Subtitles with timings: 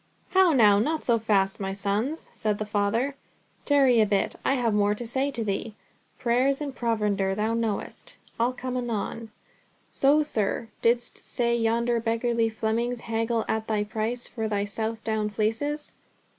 [0.29, 3.15] "How now, not so fast, my sons," said the Father;
[3.65, 5.75] "tarry a bit, I have more to say to thee.
[6.17, 9.29] Prayers and provender, thou knowst—I'll come anon.
[9.91, 15.91] So, sir, didst say yonder beggarly Flemings haggle at thy price for thy Southdown fleeces.